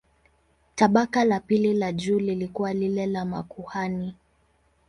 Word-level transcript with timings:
Tabaka 0.75 1.25
la 1.25 1.39
pili 1.39 1.73
la 1.73 1.91
juu 1.93 2.19
lilikuwa 2.19 2.73
lile 2.73 3.05
la 3.05 3.25
makuhani. 3.25 4.15